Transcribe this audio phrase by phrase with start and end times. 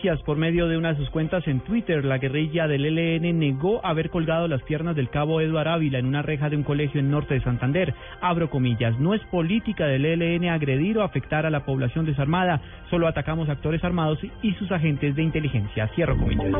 [0.00, 4.08] Por medio de una de sus cuentas en Twitter, la guerrilla del ELN negó haber
[4.08, 7.34] colgado las piernas del cabo Eduard Ávila en una reja de un colegio en norte
[7.34, 7.94] de Santander.
[8.22, 13.08] Abro comillas, no es política del ELN agredir o afectar a la población desarmada, solo
[13.08, 15.88] atacamos actores armados y sus agentes de inteligencia.
[15.88, 16.50] Cierro comillas.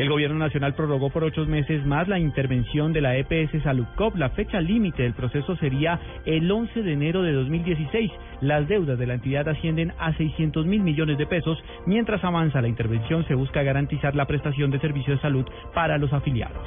[0.00, 4.16] El gobierno nacional prorrogó por ocho meses más la intervención de la EPS Saludcop.
[4.16, 8.10] La fecha límite del proceso sería el 11 de enero de 2016.
[8.40, 11.62] Las deudas de la entidad ascienden a 600 mil millones de pesos.
[11.84, 16.10] Mientras avanza la intervención, se busca garantizar la prestación de servicios de salud para los
[16.14, 16.66] afiliados.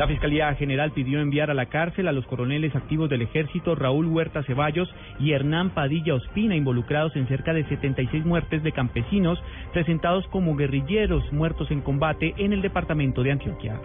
[0.00, 4.06] La Fiscalía General pidió enviar a la cárcel a los coroneles activos del ejército Raúl
[4.06, 9.38] Huerta Ceballos y Hernán Padilla Ospina, involucrados en cerca de 76 muertes de campesinos
[9.74, 13.78] presentados como guerrilleros muertos en combate en el departamento de Antioquia.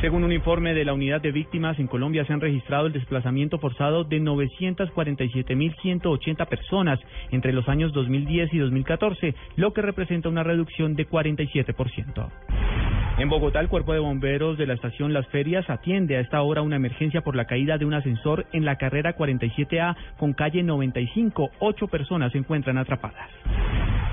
[0.00, 3.58] Según un informe de la Unidad de Víctimas, en Colombia se han registrado el desplazamiento
[3.58, 7.00] forzado de 947.180 personas
[7.32, 12.30] entre los años 2010 y 2014, lo que representa una reducción de 47%.
[13.16, 16.62] En Bogotá, el cuerpo de bomberos de la estación Las Ferias atiende a esta hora
[16.62, 21.50] una emergencia por la caída de un ascensor en la carrera 47A con calle 95.
[21.60, 23.30] Ocho personas se encuentran atrapadas.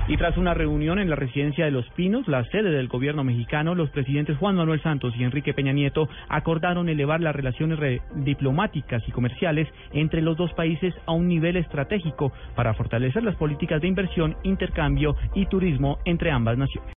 [0.06, 3.74] Y tras una reunión en la residencia de Los Pinos, la sede del gobierno mexicano,
[3.74, 9.10] los presidentes Juan Manuel Santos y Enrique Peña Nieto acordaron elevar las relaciones diplomáticas y
[9.10, 14.36] comerciales entre los dos países a un nivel estratégico para fortalecer las políticas de inversión,
[14.44, 16.90] intercambio y turismo entre ambas naciones.